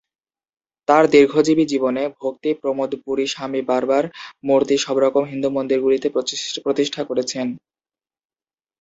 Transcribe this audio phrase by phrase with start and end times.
[0.87, 4.05] তার দীর্ঘজীবী জীবনে, ভক্তি প্রমোদ পুরী স্বামী বার বার
[4.47, 6.07] মুর্তি সবরকম হিন্দু মন্দিরগুলিতে
[6.65, 7.47] প্রতিষ্ঠা করেছেন।